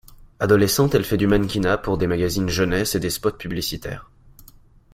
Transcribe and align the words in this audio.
Adolescente 0.39 0.95
elle 0.95 1.03
fait 1.03 1.15
du 1.17 1.27
mannequinat 1.27 1.77
pour 1.77 1.99
des 1.99 2.07
magazines 2.07 2.49
jeunesses 2.49 2.95
et 2.95 2.99
des 2.99 3.11
spots 3.11 3.33
publicitaires. 3.37 4.09